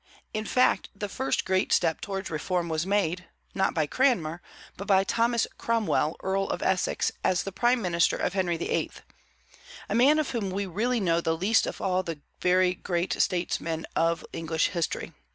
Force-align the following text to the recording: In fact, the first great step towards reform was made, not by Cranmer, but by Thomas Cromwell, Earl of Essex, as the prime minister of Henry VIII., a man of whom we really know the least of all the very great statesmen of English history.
In 0.33 0.45
fact, 0.45 0.89
the 0.95 1.07
first 1.07 1.45
great 1.45 1.71
step 1.71 2.01
towards 2.01 2.31
reform 2.31 2.69
was 2.69 2.87
made, 2.87 3.25
not 3.53 3.75
by 3.75 3.85
Cranmer, 3.85 4.41
but 4.75 4.87
by 4.87 5.03
Thomas 5.03 5.45
Cromwell, 5.59 6.15
Earl 6.23 6.45
of 6.49 6.63
Essex, 6.63 7.11
as 7.23 7.43
the 7.43 7.51
prime 7.51 7.83
minister 7.83 8.17
of 8.17 8.33
Henry 8.33 8.57
VIII., 8.57 8.89
a 9.89 9.93
man 9.93 10.17
of 10.17 10.31
whom 10.31 10.49
we 10.49 10.65
really 10.65 10.99
know 10.99 11.21
the 11.21 11.37
least 11.37 11.67
of 11.67 11.79
all 11.81 12.01
the 12.01 12.19
very 12.41 12.73
great 12.73 13.13
statesmen 13.21 13.85
of 13.95 14.25
English 14.33 14.69
history. 14.69 15.13